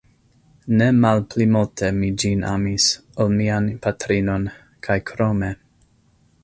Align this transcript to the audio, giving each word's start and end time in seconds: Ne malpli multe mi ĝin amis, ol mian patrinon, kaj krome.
Ne 0.79 0.85
malpli 1.03 1.47
multe 1.55 1.89
mi 1.97 2.09
ĝin 2.23 2.41
amis, 2.53 2.89
ol 3.25 3.31
mian 3.37 3.69
patrinon, 3.85 4.51
kaj 4.89 4.99
krome. 5.11 5.55